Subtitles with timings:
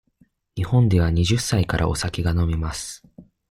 [0.55, 3.03] 日本では二十歳からお酒が飲めます。